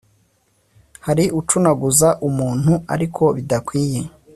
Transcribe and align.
hari 1.05 1.25
ucunaguza 1.39 2.09
umuntu 2.27 2.71
ariko 2.93 3.23
bidakwiye 3.35 3.99